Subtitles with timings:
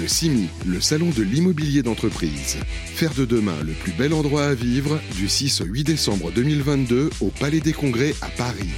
[0.00, 2.56] Le CIMI, le salon de l'immobilier d'entreprise.
[2.86, 7.10] Faire de demain le plus bel endroit à vivre du 6 au 8 décembre 2022
[7.20, 8.70] au Palais des Congrès à Paris.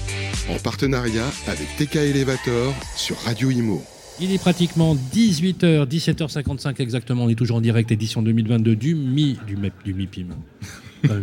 [0.51, 3.83] En partenariat avec TK Elevator sur Radio Imo.
[4.21, 7.25] Il est pratiquement 18h, 17h55 exactement.
[7.25, 10.29] On est toujours en direct, édition 2022 du Mi, du, MEP, MIPIM.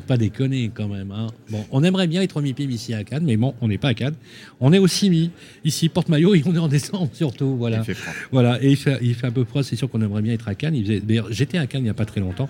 [0.07, 1.11] Pas déconner quand même.
[1.11, 1.27] Hein.
[1.49, 3.89] Bon, on aimerait bien être au MIPIM ici à Cannes, mais bon, on n'est pas
[3.89, 4.15] à Cannes.
[4.59, 5.31] On est au CIMI,
[5.65, 7.55] ici, porte-maillot, et on est en décembre surtout.
[7.57, 7.79] Voilà.
[7.79, 8.13] Il fait froid.
[8.31, 10.47] Voilà, et il fait, il fait un peu froid, c'est sûr qu'on aimerait bien être
[10.47, 10.75] à Cannes.
[10.81, 12.49] Faisait- D'ailleurs, j'étais à Cannes il n'y a pas très longtemps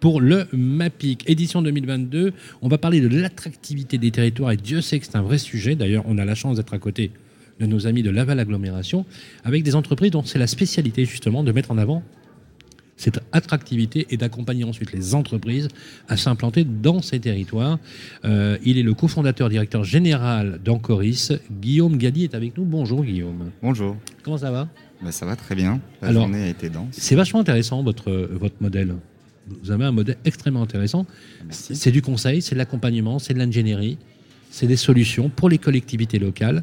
[0.00, 2.32] pour le MAPIC, édition 2022.
[2.60, 5.76] On va parler de l'attractivité des territoires et Dieu sait que c'est un vrai sujet.
[5.76, 7.12] D'ailleurs, on a la chance d'être à côté
[7.60, 9.06] de nos amis de Laval Agglomération
[9.44, 12.02] avec des entreprises dont c'est la spécialité justement de mettre en avant
[13.02, 15.66] cette attractivité et d'accompagner ensuite les entreprises
[16.08, 17.80] à s'implanter dans ces territoires.
[18.24, 21.32] Euh, il est le cofondateur, directeur général d'Encoris.
[21.50, 22.64] Guillaume Gadi est avec nous.
[22.64, 23.50] Bonjour Guillaume.
[23.60, 23.96] Bonjour.
[24.22, 24.68] Comment ça va?
[25.02, 25.80] Bah, ça va très bien.
[26.00, 26.86] La Alors- journée a été dense.
[26.92, 28.94] C'est vachement intéressant votre, votre modèle.
[29.48, 31.04] Vous avez un modèle extrêmement intéressant.
[31.50, 33.98] C'est du conseil, c'est de l'accompagnement, c'est de l'ingénierie,
[34.50, 36.62] c'est des solutions pour les collectivités locales,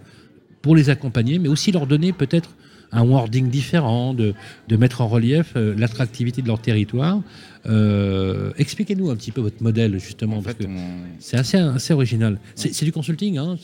[0.61, 2.55] pour les accompagner, mais aussi leur donner peut-être
[2.91, 4.33] un wording différent, de,
[4.71, 7.21] mettre en relief euh, l'attractivité de leur territoire.
[7.65, 11.57] Euh, Expliquez-nous un petit peu votre modèle, justement, En parce fait, que on- c'est assez,
[11.57, 12.39] assez original.
[12.55, 13.57] C'est du consulting, hein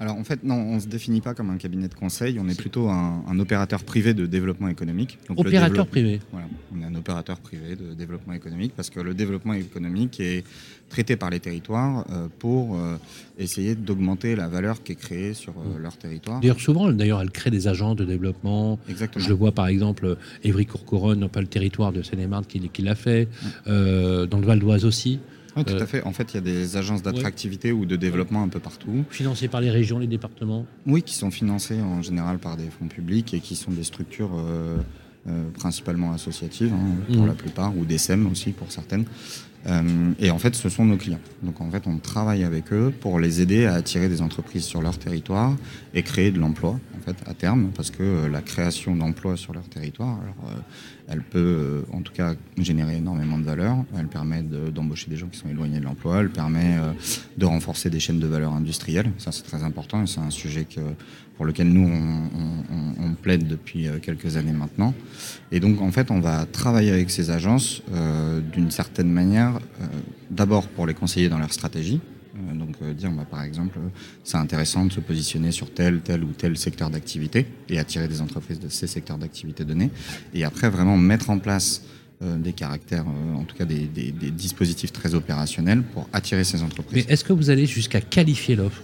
[0.00, 2.48] Alors en fait, non, on ne se définit pas comme un cabinet de conseil, on
[2.48, 5.18] est plutôt un, un opérateur privé de développement économique.
[5.28, 6.20] Donc, Opérateur développe- privé.
[6.32, 10.44] Voilà, on est un opérateur privé de développement économique parce que le développement économique est
[10.88, 12.96] traité par les territoires euh, pour euh,
[13.38, 16.40] essayer d'augmenter la valeur qui est créée sur euh, leur territoire.
[16.40, 19.22] D'ailleurs, souvent, d'ailleurs, elle crée des agents de développement, Exactement.
[19.24, 22.96] Je le vois par exemple, Évry Courcouronne, pas le territoire de Seine-et-Marne qui, qui l'a
[22.96, 23.28] fait,
[23.66, 25.20] euh, dans le Val d'Oise aussi,
[25.56, 26.02] Oui, tout euh, à fait.
[26.04, 29.04] En fait, il y a des agences d'attractivité ou de développement un peu partout.
[29.10, 30.66] financé par les régions, les départements.
[30.86, 34.30] Oui, qui sont financés en général par des fonds publics et qui sont des structures
[34.36, 34.76] euh,
[35.28, 39.04] euh, principalement associatives hein, pour la plupart, ou des SEM aussi pour certaines.
[39.66, 41.20] Euh, et en fait, ce sont nos clients.
[41.42, 44.80] Donc en fait, on travaille avec eux pour les aider à attirer des entreprises sur
[44.80, 45.54] leur territoire
[45.94, 49.52] et créer de l'emploi en fait à terme, parce que euh, la création d'emplois sur
[49.52, 50.52] leur territoire, euh,
[51.08, 53.76] elle peut en tout cas générer énormément de valeur.
[53.98, 56.20] Elle permet de- d'embaucher des gens qui sont éloignés de l'emploi.
[56.20, 56.76] Elle permet
[57.36, 59.10] de renforcer des chaînes de valeur industrielles.
[59.18, 60.80] Ça, c'est très important et c'est un sujet que,
[61.36, 64.94] pour lequel nous, on, plaide depuis quelques années maintenant.
[65.50, 67.82] Et donc, en fait, on va travailler avec ces agences
[68.52, 69.86] d'une certaine manière, euh,
[70.30, 72.00] d'abord pour les conseiller dans leur stratégie.
[72.36, 73.78] Euh, donc, euh, dire, bah, par exemple,
[74.24, 78.20] c'est intéressant de se positionner sur tel, tel ou tel secteur d'activité et attirer des
[78.20, 79.90] entreprises de ces secteurs d'activité donnés.
[80.34, 81.82] Et après, vraiment mettre en place
[82.22, 83.86] des caractères, en tout cas des,
[84.30, 87.06] dispositifs très opérationnels pour attirer ces Mais entreprises.
[87.08, 88.82] est-ce que vous allez jusqu'à qualifier l'offre?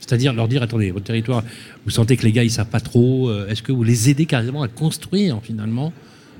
[0.00, 1.44] C'est-à-dire leur dire, attendez, votre territoire,
[1.84, 4.64] vous sentez que les gars, ils savent pas trop, est-ce que vous les aidez carrément
[4.64, 5.92] à construire finalement,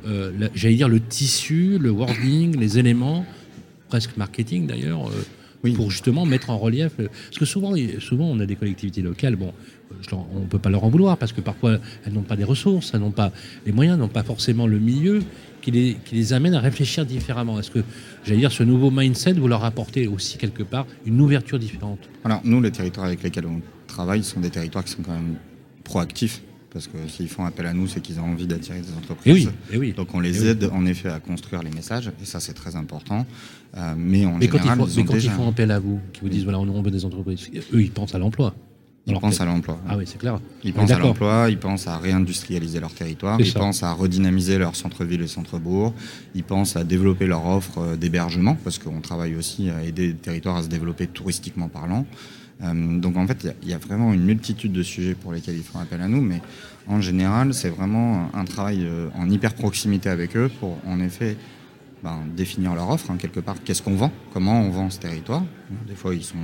[0.04, 3.24] la- j'allais dire, le tissu, le wording, les éléments,
[3.94, 5.22] presque marketing d'ailleurs, euh,
[5.62, 5.72] Oui.
[5.72, 6.90] pour justement mettre en relief.
[6.98, 9.52] euh, parce que souvent, souvent on a des collectivités locales, bon,
[9.92, 12.42] euh, on ne peut pas leur en vouloir parce que parfois elles n'ont pas des
[12.42, 13.30] ressources, elles n'ont pas
[13.66, 15.22] les moyens, n'ont pas forcément le milieu
[15.62, 17.60] qui les, qui les amène à réfléchir différemment.
[17.60, 17.84] Est-ce que,
[18.24, 22.00] j'allais dire, ce nouveau mindset, vous leur apportez aussi quelque part une ouverture différente?
[22.24, 25.36] Alors, nous, les territoires avec lesquels on travaille sont des territoires qui sont quand même
[25.84, 26.42] proactifs.
[26.74, 29.32] Parce que s'ils font appel à nous, c'est qu'ils ont envie d'attirer des Et entreprises.
[29.46, 29.92] oui, et oui.
[29.92, 30.46] Donc on les Eh oui.
[30.48, 33.24] aide en effet à construire les messages, et ça c'est très important.
[33.76, 35.30] Euh, mais en Mais quand, ils font, ils mais ont quand déjà...
[35.32, 37.92] ils font appel à vous, qui vous disent voilà, on veut des entreprises, eux, ils
[37.92, 38.54] pensent à l'emploi.
[39.06, 39.78] Ils Alors pensent que- à l'emploi.
[39.86, 40.40] Ah oui, c'est clair.
[40.64, 44.58] Ils On pensent à l'emploi, ils pensent à réindustrialiser leur territoire, ils pensent à redynamiser
[44.58, 45.94] leur centre-ville et centre-bourg,
[46.34, 50.14] ils pensent à développer leur offre euh, d'hébergement, parce qu'on travaille aussi à aider les
[50.14, 52.04] territoires à se développer touristiquement parlant.
[52.62, 55.62] Euh, donc en fait, il y a- vraiment une multitude de sujets pour lesquels ils
[55.64, 56.40] font appel à nous, mais
[56.86, 61.36] en général, c'est vraiment un travail euh, en hyper proximité avec eux pour en effet
[62.02, 63.56] ben, définir leur offre, hein, quelque part.
[63.64, 64.12] Qu'est-ce qu'on vend?
[64.32, 65.42] Comment on vend ce territoire?
[65.88, 66.36] Des fois, ils sont,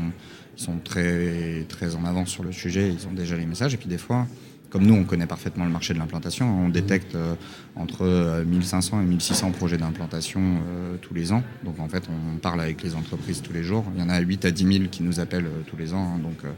[0.57, 3.75] ils sont très, très en avance sur le sujet, ils ont déjà les messages.
[3.75, 4.27] Et puis des fois,
[4.71, 7.35] comme nous, on connaît parfaitement le marché de l'implantation, on détecte euh,
[7.77, 11.43] entre euh, 1500 et 1600 projets d'implantation euh, tous les ans.
[11.65, 13.85] Donc en fait, on parle avec les entreprises tous les jours.
[13.97, 16.15] Il y en a 8 à 10 000 qui nous appellent euh, tous les ans.
[16.15, 16.21] hein.
[16.23, 16.53] donc euh,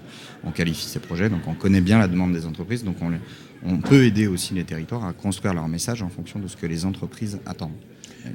[0.44, 1.30] on qualifie ces projets.
[1.30, 2.84] Donc on connaît bien la demande des entreprises.
[2.84, 3.18] Donc on, les-
[3.64, 6.66] on peut aider aussi les territoires à construire leur message en fonction de ce que
[6.66, 7.70] les entreprises attendent.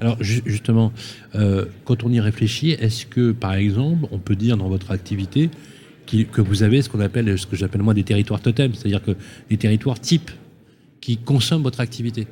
[0.02, 0.92] Alors ju- justement,
[1.36, 5.50] euh, quand on y réfléchit, est-ce que par exemple, on peut dire dans votre activité
[6.08, 9.16] que vous avez ce qu'on appelle, ce que j'appelle moi des territoires totems, c'est-à-dire que
[9.50, 10.32] des territoires types
[11.02, 12.28] qui consomment votre activité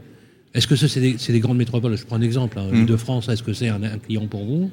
[0.56, 1.98] Est-ce que c'est des, des grandes métropoles?
[1.98, 2.58] Je prends un exemple.
[2.58, 2.68] hein.
[2.72, 2.74] Mm.
[2.74, 4.72] L'Île-de-France, est-ce que c'est un, un client pour vous?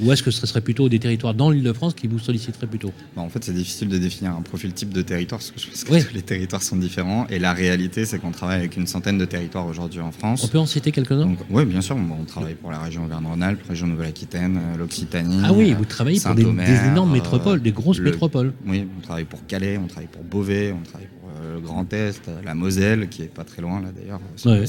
[0.00, 2.90] Ou est-ce que ce serait plutôt des territoires dans l'Île-de-France qui vous solliciteraient plutôt?
[3.14, 5.66] Bon, en fait, c'est difficile de définir un profil type de territoire parce que je
[5.68, 6.02] pense que Oui.
[6.04, 7.26] tous les territoires sont différents.
[7.28, 10.42] Et la réalité, c'est qu'on travaille avec une centaine de territoires aujourd'hui en France.
[10.44, 11.36] On peut en citer quelques-uns?
[11.50, 11.96] Oui, bien sûr.
[11.96, 15.42] On travaille pour la région Auvergne-Rhône-Alpes, région Nouvelle-Aquitaine, euh, l'Occitanie.
[15.44, 18.54] Ah oui, vous travaillez pour des, énormes euh, métropoles, des grosses le- métropoles.
[18.66, 21.19] Oui, on travaille pour Calais, on travaille pour Beauvais, on travaille pour
[21.54, 24.66] le Grand Est, euh, la Moselle, qui est pas très loin là d'ailleurs, sur Ouais.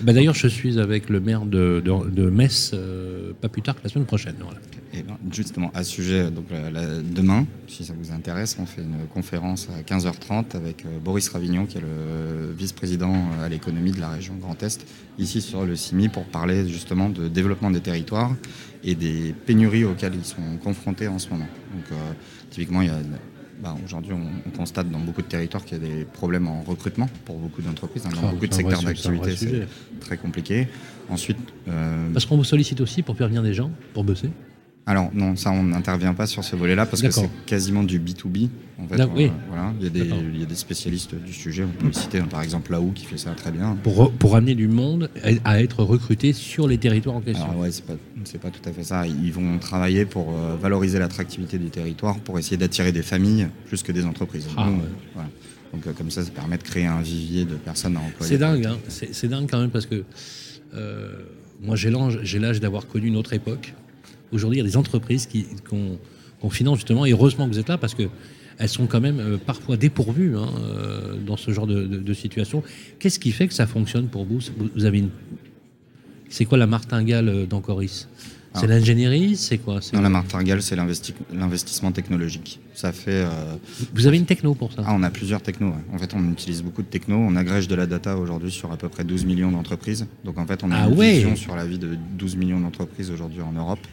[0.00, 3.74] Bah, D'ailleurs, je suis avec le maire de, de- de Metz, euh, pas plus tard
[3.76, 4.34] que la semaine prochaine.
[4.40, 4.58] voilà.
[4.94, 8.64] Et ben, justement, à ce sujet, donc, la- la- demain, si ça vous intéresse, on
[8.66, 13.48] fait une conférence à 15h30 avec euh, Boris Ravignon, qui est le vice-président euh, à
[13.48, 14.86] l'économie de la région Grand Est,
[15.18, 18.34] ici sur le CIMI, pour parler justement de développement des territoires
[18.84, 21.48] et des pénuries auxquelles ils sont confrontés en ce moment.
[21.74, 21.94] Donc, euh,
[22.50, 22.94] typiquement, il y a.
[23.62, 26.62] bah, Aujourd'hui, on, on constate dans beaucoup de territoires qu'il y a des problèmes en
[26.62, 28.04] recrutement pour beaucoup d'entreprises.
[28.06, 28.10] hein.
[28.14, 30.68] Dans Ah, beaucoup de secteurs d'activité, c'est très compliqué.
[31.08, 31.38] Ensuite,
[31.68, 34.30] euh, Parce qu'on vous sollicite aussi pour faire venir des gens, pour bosser.
[34.88, 38.48] Alors non, ça on n'intervient pas sur ce volet-là parce que c'est quasiment du B2B.
[38.78, 39.32] En fait, oui.
[39.48, 40.18] voilà, il y, a des, D'accord.
[40.32, 41.64] il y a des spécialistes du sujet.
[41.64, 43.76] On peut citer par exemple Laou qui fait ça très bien.
[43.82, 45.10] Pour, amener du monde
[45.44, 47.46] à être recruté sur les territoires en question.
[47.46, 47.94] Alors ouais, c'est pas,
[48.42, 49.08] pas tout à fait ça.
[49.08, 53.82] Ils vont travailler pour euh, valoriser l'attractivité du territoire, pour essayer d'attirer des familles plus
[53.82, 54.46] que des entreprises.
[54.56, 54.88] Ah, Nous, ouais.
[55.14, 55.28] voilà.
[55.72, 58.34] Donc euh, comme ça, ça permet de créer un vivier de personnes à employer.
[58.34, 58.76] C'est dingue, hein.
[58.88, 60.04] c'est dingue quand même parce que
[60.74, 61.24] euh,
[61.60, 63.74] moi j'ai l'âge j'ai l'âge d'avoir connu une autre époque.
[64.32, 65.98] Aujourd'hui, il y a des entreprises qui qu'on
[66.40, 68.04] qu'on finance justement, et heureusement que vous êtes là parce que
[68.58, 72.14] elles sont quand même euh, parfois dépourvues hein, euh, dans ce genre de, de- de
[72.14, 72.62] situation.
[72.98, 74.40] Qu'est-ce qui fait que ça fonctionne pour vous?
[74.74, 75.10] Vous- avez une.
[76.28, 78.08] C'est quoi la martingale euh, d'Ancoris?
[78.54, 78.68] C'est Ah.
[78.68, 79.36] l'ingénierie?
[79.36, 79.82] C'est quoi?
[79.82, 82.58] C'est- Dans la martingale, c'est l'investi- l'investissement technologique.
[82.74, 83.28] Ça fait euh,
[83.94, 84.82] Vous avez une techno pour ça?
[84.86, 85.68] Ah, on a plusieurs technos.
[85.68, 85.84] ouais.
[85.94, 87.16] En fait, on utilise beaucoup de technos.
[87.18, 90.06] On agrège de la data aujourd'hui sur à peu près 12 millions d'entreprises.
[90.24, 91.12] Donc, en fait, on a Ah une ouais.
[91.14, 93.86] vision sur la vie de 12 millions d'entreprises aujourd'hui en Europe.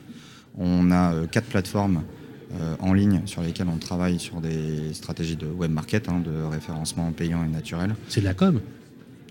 [0.58, 2.02] On a euh, quatre plateformes
[2.60, 6.44] euh, en ligne sur lesquelles on travaille sur des stratégies de web market, hein, de
[6.52, 7.96] référencement payant et naturel.
[8.08, 8.60] C'est de la com?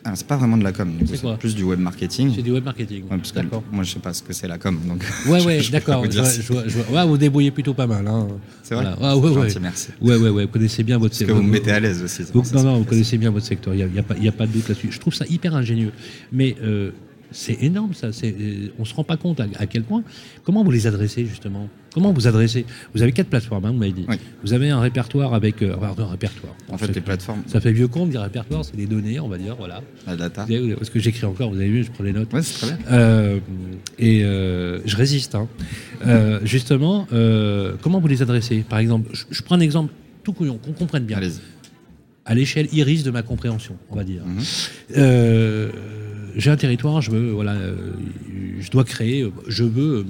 [0.04, 2.32] Ah, c'est pas vraiment de la com, C'est plus du web marketing.
[2.34, 3.04] C'est du web marketing.
[3.04, 3.62] Ouais, parce que D'accord.
[3.70, 4.76] moi, je sais pas ce que c'est la com.
[4.88, 6.04] Donc Ouais, ouais, d'accord.
[6.04, 8.08] vous Je je je ouais, débrouillez plutôt pas mal.
[8.08, 8.26] Hein.
[8.64, 8.86] C'est vrai?
[8.98, 9.16] Voilà.
[9.16, 9.32] Ouais.
[9.32, 9.88] Gentil, merci.
[10.00, 11.36] Ouais, ouais, ouais, vous connaissez bien votre Parce que secteur.
[11.36, 12.22] vous me mettez à l'aise aussi.
[12.34, 14.68] non, non, vous connaissez bien votre secteur, il n'y a, a a pas de doute
[14.68, 14.88] là-dessus.
[14.90, 15.92] Je trouve ça hyper ingénieux.
[16.32, 16.90] Mais euh,
[17.32, 18.12] c'est énorme, ça.
[18.12, 20.02] c'est- euh, on ne se rend pas compte à, à quel point.
[20.44, 21.68] Comment vous les adressez, justement?
[21.92, 22.64] Comment vous adressez?
[22.94, 24.06] Vous avez quatre plateformes, hein, vous m'avez dit.
[24.08, 24.16] Oui.
[24.42, 25.60] Vous avez un répertoire avec.
[25.62, 26.54] euh, un répertoire.
[26.70, 29.36] En fait, les plateformes, Ça fait vieux compte, des répertoires, c'est des données, on va
[29.38, 29.82] dire, voilà.
[30.06, 30.42] la data.
[30.42, 32.32] Avez- Parce que j'écris encore, vous avez vu, je prends les notes.
[32.32, 32.78] Ouais, c'est très bien.
[32.92, 33.38] Euh,
[33.98, 35.34] et euh, je résiste.
[35.34, 35.48] hein.
[36.44, 37.06] Justement,
[37.82, 38.64] comment vous les adressez?
[38.68, 39.92] Par exemple, je, je prends un exemple
[40.24, 41.40] tout couillon, qu'on comprenne bien, Allez-y.
[42.24, 44.22] à l'échelle iris de ma compréhension, on va dire.
[44.24, 44.38] Mhm.
[44.96, 45.70] Euh,
[46.36, 47.76] J'ai un territoire, je veux, voilà, euh,
[48.60, 50.04] je dois créer, je veux euh,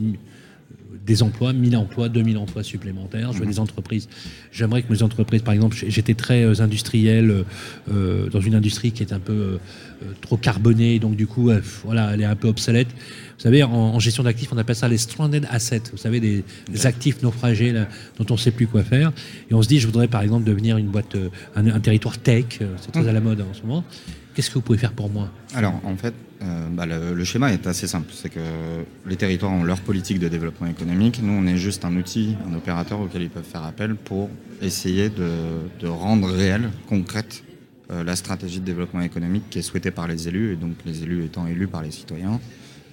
[1.04, 3.32] des emplois, 1000 emplois, 2000 emplois supplémentaires.
[3.32, 3.50] Je veux Mhm.
[3.50, 4.08] des entreprises.
[4.52, 7.44] J'aimerais que mes entreprises, par exemple, j'étais très euh, industriel
[7.92, 9.56] euh, dans une industrie qui est un peu euh,
[10.20, 12.88] trop carbonée, donc du coup, euh, voilà, elle est un peu obsolète.
[13.36, 15.82] Vous savez, en, en gestion d'actifs, on appelle ça les stranded assets.
[15.90, 17.88] Vous savez, des, des actifs naufragés là,
[18.18, 19.12] dont on ne sait plus quoi faire.
[19.50, 22.18] Et on se dit, je voudrais par exemple devenir une boîte, euh, un, un territoire
[22.18, 22.58] tech.
[22.60, 23.84] euh, C'est très à la mode en ce moment.
[24.34, 25.30] Qu'est-ce que vous pouvez faire pour moi?
[25.54, 28.10] Alors, en fait, euh, bah, le, le schéma est assez simple.
[28.14, 28.40] C'est que
[29.06, 31.20] les territoires ont leur politique de développement économique.
[31.22, 34.30] Nous, on est juste un outil, un opérateur auquel ils peuvent faire appel pour
[34.62, 35.28] essayer de,
[35.80, 37.44] de rendre réelle, concrète,
[37.90, 41.02] euh, la stratégie de développement économique qui est souhaitée par les élus, et donc les
[41.02, 42.40] élus étant élus par les citoyens.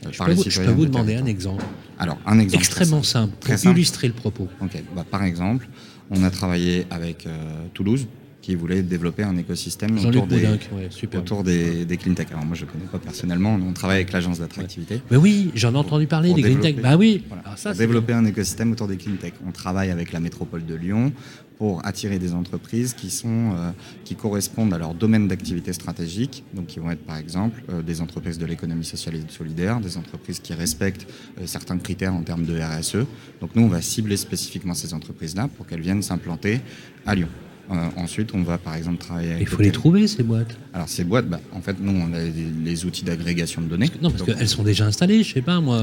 [0.06, 1.64] Euh, Je par peux les vous, je citoyens peux vous du demander un exemple
[1.98, 2.64] Alors, un exemple.
[2.64, 3.78] extrêmement simple Très pour simple.
[3.78, 4.48] illustrer le propos.
[4.96, 5.68] Bah, par exemple,
[6.12, 7.38] on a travaillé avec euh,
[7.74, 8.08] Toulouse
[8.42, 11.20] qui voulait développer un écosystème autour des, ouais, super.
[11.20, 12.28] autour des, des clean tech.
[12.32, 15.02] Alors moi je ne connais pas personnellement, on travaille avec l'agence d'attractivité.
[15.12, 16.76] Mais oui, j'en ai entendu parler des green tech.
[16.78, 17.24] Bah oui.
[17.28, 17.44] Voilà.
[17.44, 19.34] Alors ça, pour c'est développer un écosystème autour des clean tech.
[19.46, 21.12] On travaille avec la métropole de Lyon
[21.58, 23.72] pour attirer des entreprises qui sont euh,
[24.06, 26.44] qui correspondent à leur domaine d'activité stratégique.
[26.54, 29.98] Donc qui vont être par exemple euh, des entreprises de l'économie sociale et solidaire, des
[29.98, 31.08] entreprises qui respectent
[31.40, 33.06] euh, certains critères en termes de RSE.
[33.42, 36.62] Donc nous on va cibler spécifiquement ces entreprises-là pour qu'elles viennent s'implanter
[37.06, 37.28] à Lyon.
[37.72, 40.58] Euh, ensuite, on va par exemple travailler avec Il faut le les trouver ces boîtes.
[40.74, 42.32] Alors ces boîtes, bah, en fait, nous on a les,
[42.64, 43.92] les outils d'agrégation de données.
[44.02, 45.22] Non, parce qu'elles sont déjà installées.
[45.24, 45.80] Je sais pas moi,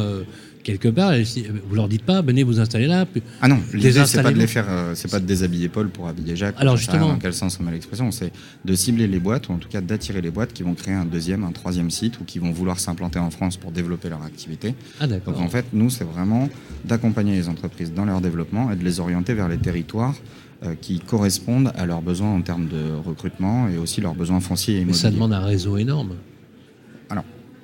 [0.64, 1.12] quelque part.
[1.12, 1.24] elles-
[1.68, 3.06] vous leur dites pas, venez vous installer là.
[3.06, 5.88] puis- Ah non, l'idée c'est pas de les faire, euh, c'est pas de déshabiller Paul
[5.88, 6.56] pour habiller Jacques.
[6.58, 7.08] Alors, justement.
[7.10, 8.32] dans quel sens on met l'expression, c'est
[8.64, 11.04] de cibler les boîtes ou en tout cas d'attirer les boîtes qui vont créer un
[11.04, 14.74] deuxième, un troisième site ou qui vont vouloir s'implanter en France pour développer leur activité.
[15.00, 15.34] Ah d'accord.
[15.34, 16.48] Donc en fait, nous c'est vraiment
[16.84, 20.14] d'accompagner les entreprises dans leur développement et de les orienter vers les territoires
[20.80, 24.76] qui correspondent à leurs besoins en termes de recrutement et aussi leurs besoins fonciers et
[24.78, 25.00] Mais immobiliers.
[25.02, 26.14] ça demande un réseau énorme.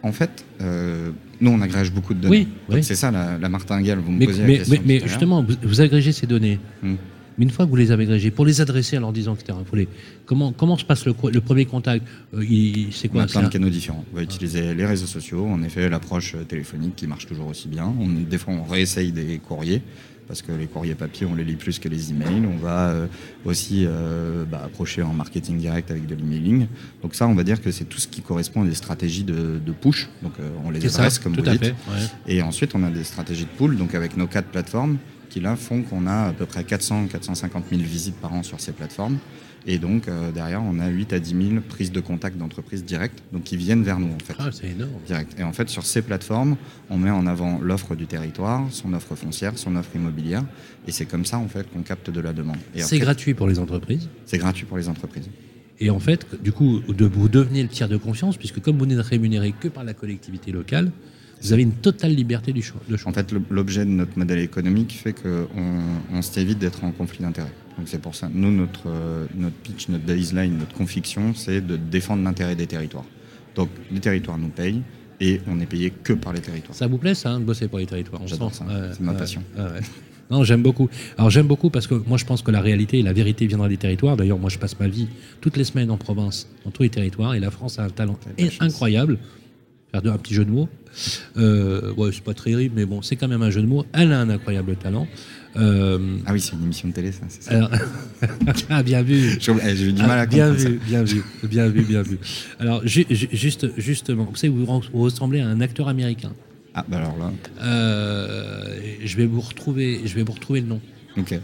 [0.05, 2.49] En fait, euh, nous, on agrège beaucoup de données.
[2.69, 2.83] Oui, oui.
[2.83, 4.75] C'est ça la, la martingale, vous me Mais, posez mais- la question.
[4.85, 6.59] mais- mais justement, vous, vous agrégez ces données.
[6.83, 6.95] Hmm.
[7.39, 9.59] Mais une fois que vous les avez agrégées, pour les adresser à leur disant, etc.,
[9.75, 9.89] les,
[10.27, 12.07] comment, comment se passe le, premier contact?
[12.35, 12.43] Euh,
[12.91, 14.05] C'est On quoi a plein de canaux différents.
[14.13, 17.93] On va utiliser les réseaux sociaux, en effet, l'approche téléphonique qui marche toujours aussi bien.
[18.01, 19.83] On, des fois, on réessaye des courriers,
[20.29, 22.47] parce que les courriers papier, on les lit plus que les emails.
[22.47, 23.07] On va euh,
[23.45, 26.67] aussi euh, bah, approcher en marketing direct avec de l'emailing.
[27.03, 29.59] Donc ça, on va dire que c'est tout ce qui correspond à des stratégies de,
[29.65, 30.09] de push.
[30.23, 31.65] Donc euh, on les ça, adresse, comme tout vous à dites.
[31.65, 31.71] fait.
[31.91, 32.07] ouais.
[32.35, 34.99] Et ensuite, on a des stratégies de pool, donc avec nos quatre plateformes,
[35.33, 38.61] qui là font qu'on a à peu près 400 450 000 visites par an sur
[38.61, 39.17] ces plateformes.
[39.67, 43.23] Et donc, euh, derrière, on a 8 à 10 000 prises de contact d'entreprises directes,
[43.33, 44.35] donc qui viennent vers nous, en fait.
[44.39, 44.91] Ah, c'est énorme.
[45.07, 45.39] Direct.
[45.39, 46.57] Et en fait, sur ces plateformes,
[46.91, 50.45] on met en avant l'offre du territoire, son offre foncière, son offre immobilière.
[50.89, 52.59] Et c'est comme ça, en fait, qu'on capte de la demande.
[52.75, 54.09] C'est gratuit pour les entreprises?
[54.27, 55.29] C'est gratuit pour les entreprises.
[55.79, 58.87] Et en fait, du coup, de, vous devenez le tiers de confiance, puisque comme vous
[58.87, 60.91] n'êtes rémunéré que par la collectivité locale,
[61.43, 62.81] vous avez une totale liberté du choix.
[62.89, 63.11] De choix.
[63.11, 65.47] En fait, l'objet de notre modèle économique fait qu'on
[66.13, 67.53] on s'évite d'être en conflit d'intérêts.
[67.77, 71.77] Donc c'est pour ça, nous, notre, euh, notre pitch, notre baseline, notre conviction, c'est de
[71.77, 73.07] défendre l'intérêt des territoires.
[73.55, 74.83] Donc les territoires nous payent
[75.21, 76.77] et on n'est payé que par les territoires.
[76.77, 78.23] Ça vous plaît, ça, hein, de bosser pour les territoires?
[78.27, 79.43] J'adore ça, c'est ma passion.
[80.31, 80.89] Non, j'aime beaucoup.
[81.19, 83.69] Alors j'aime beaucoup parce que moi je pense que la réalité et la vérité viendra
[83.69, 84.17] des territoires.
[84.17, 85.09] D'ailleurs, moi je passe ma vie
[85.41, 88.19] toutes les semaines en province, dans tous les territoires, et la France a un talent
[88.39, 88.83] chance.
[89.93, 90.69] Faire un petit jeu de mots.
[91.37, 93.85] Euh, ouais, c'est pas très terrible, mais bon, c'est quand même un jeu de mots.
[93.93, 95.07] Elle a un incroyable talent.
[95.57, 97.21] Euh, Ah oui, c'est une émission de télé, ça.
[97.29, 97.51] c'est ça.
[97.57, 97.71] alors-
[98.71, 99.37] ah, bien vu.
[99.39, 100.69] J'ai eh, j'ai eu du Ah, mal à bien comprendre ça.
[100.71, 102.19] vu, bien vu, bien vu, bien vu.
[102.59, 106.33] Alors, ju- ju- juste, justement, vous savez, vous ressemblez à un acteur américain.
[106.75, 107.31] Ah bah alors là,
[107.63, 110.81] Euh, je vais vous retrouver, je vais vous retrouver le nom.
[111.19, 111.39] ok.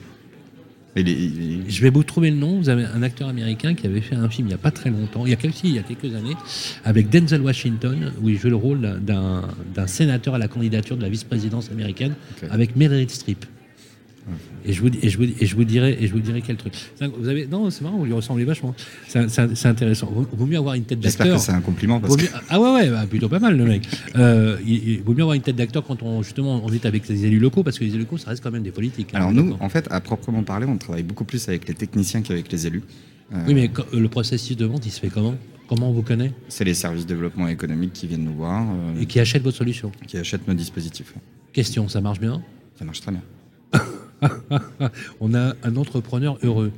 [0.99, 2.59] Il est- il est- Je vais vous trouver le nom.
[2.59, 4.91] Vous avez un acteur américain qui avait fait un film il n'y a pas très
[4.91, 6.35] longtemps, il y a quelques, il y a quelques années,
[6.85, 11.09] avec Denzel Washington, où il jouait le rôle d'un sénateur à la candidature de la
[11.09, 12.15] vice-présidence américaine,
[12.51, 13.45] avec Meryl Streep.
[14.65, 16.57] Et je vous et je vous, et je vous dirai et je vous dirai quel
[16.57, 16.73] truc.
[17.19, 18.75] Vous avez non, c'est marrant, vous lui ressemblez vachement.
[19.07, 20.07] C'est intéressant.
[20.33, 21.45] Vaut, mieux avoir une tête J'espère que d'acteur.
[21.47, 23.65] c'est un compliment parce Vaut que mieux- ah ouais ouais, bah, plutôt pas mal le
[23.65, 23.89] mec.
[24.17, 27.09] Euh, il, il vaut mieux avoir une tête d'acteur quand on justement on est avec
[27.09, 29.11] les élus locaux parce que les élus locaux ça reste quand même des politiques.
[29.15, 32.23] hein, alors nous, en fait, à proprement parler, on travaille beaucoup plus avec les techniciens
[32.23, 32.83] qu'avec les élus.
[33.33, 35.35] Euh, Oui, mais quand- le processus de vente, il se fait comment?
[35.69, 36.33] Comment on vous connaît?
[36.49, 39.59] C'est les services de développement économique qui viennent nous voir, euh, Et qui achète votre
[39.59, 41.13] solution qui achètent nos dispositifs.
[41.53, 42.43] Question, ça marche bien?
[42.79, 43.21] Ça marche très bien.
[45.21, 46.73] On a un entrepreneur heureux.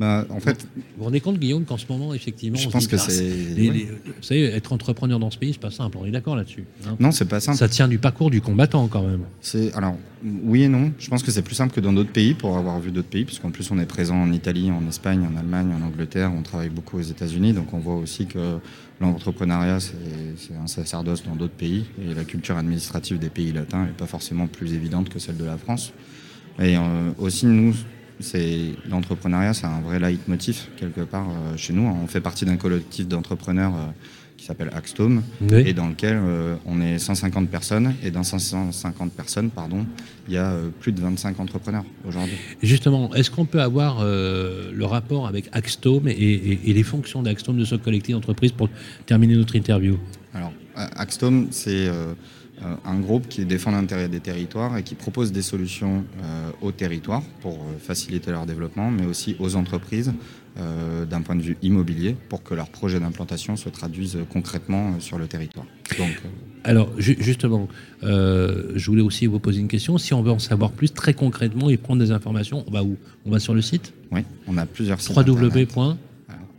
[0.00, 2.72] Bah, en fait, Vous vous rendez compte, Guillaume, qu'en ce moment, effectivement, Je on se
[2.72, 3.78] pense dit, que ah, c'est- les- oui.
[3.78, 5.96] les- Vous savez, être entrepreneur dans ce pays, c'est pas simple.
[6.00, 6.64] On est d'accord là-dessus.
[6.86, 7.58] hein non, c'est pas simple.
[7.58, 9.20] ça tient du parcours du combattant quand même.
[9.40, 9.96] C'est alors
[10.44, 10.92] oui et non.
[10.98, 13.24] Je pense que c'est plus simple que dans d'autres pays pour avoir vu d'autres pays,
[13.24, 16.32] puisqu'en plus on est présent en Italie, en Espagne, en Allemagne, en Angleterre.
[16.36, 18.58] On travaille beaucoup aux États-Unis, donc on voit aussi que
[19.00, 23.92] l'entrepreneuriat c'est un sacerdoce dans d'autres pays et la culture administrative des pays latins n'est
[23.92, 25.92] pas forcément plus évidente que celle de la France.
[26.60, 27.74] Et euh, aussi nous.
[28.88, 31.82] L'entrepreneuriat, c'est un vrai leitmotiv quelque part euh, chez nous.
[31.82, 33.90] On fait partie d'un collectif d'entrepreneurs euh,
[34.36, 35.62] qui s'appelle Axtome, Oui.
[35.66, 39.84] et dans lequel euh, on est 150 personnes, et dans 550 personnes, pardon,
[40.28, 42.36] il y a plus de 25 entrepreneurs aujourd'hui.
[42.62, 47.56] Justement, est-ce qu'on peut avoir le rapport avec Axtome et, et- et les fonctions d'Axtome
[47.58, 48.68] de ce collectif d'entreprise pour
[49.06, 49.96] terminer notre interview?
[50.34, 51.88] Alors, Axtome, c'est
[52.84, 57.22] un groupe qui défend l'intérêt des territoires et qui propose des solutions euh, aux territoires
[57.40, 60.12] pour euh, faciliter leur développement, mais aussi aux entreprises
[60.58, 65.00] euh, d'un point de vue immobilier pour que leurs projets d'implantation se traduisent concrètement euh,
[65.00, 65.66] sur le territoire.
[65.98, 66.28] Donc, euh,
[66.64, 67.68] Alors, ju- justement,
[68.04, 69.96] euh, je voulais aussi vous poser une question.
[69.98, 72.96] Si on veut en savoir plus très concrètement et prendre des informations, on va où?
[73.26, 73.92] On va sur le site?
[74.10, 75.16] Oui, on a plusieurs sites.
[75.16, 75.66] www.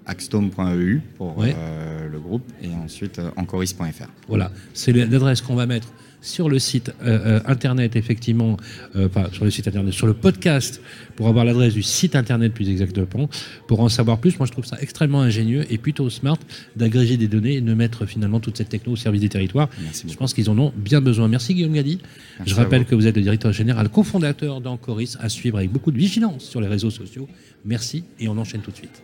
[0.05, 1.55] axtome.eu pour Ouais.
[1.57, 4.07] euh, le groupe et ensuite euh, encoris.fr.
[4.27, 5.87] Voilà, c'est l'adresse qu'on va mettre
[6.21, 8.55] sur le site euh, euh, internet, effectivement,
[9.11, 10.79] pas sur le site internet, sur le podcast,
[11.17, 13.27] pour avoir l'adresse du site internet plus exactement,
[13.67, 14.39] pour en savoir plus.
[14.39, 16.37] Moi, je trouve ça extrêmement ingénieux et plutôt smart
[16.77, 19.67] d'agréger des données et de mettre finalement toute cette techno au service des territoires.
[19.83, 20.19] Merci Je beaucoup.
[20.19, 21.27] pense qu'ils en ont bien besoin.
[21.27, 21.99] Merci Guillaume Gadi.
[22.39, 22.87] Merci je rappelle vous.
[22.87, 26.61] que vous êtes le directeur général cofondateur d'Encoris à suivre avec beaucoup de vigilance sur
[26.61, 27.27] les réseaux sociaux.
[27.65, 29.03] Merci et on enchaîne tout de suite.